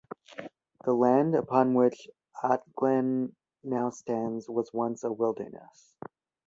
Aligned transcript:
The 0.83 0.95
land 0.95 1.35
upon 1.35 1.75
which 1.75 2.09
Atglen 2.43 3.35
now 3.63 3.91
stands 3.91 4.49
was 4.49 4.73
once 4.73 5.03
a 5.03 5.11
wilderness. 5.11 5.93